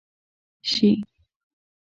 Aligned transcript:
شي، 0.71 0.91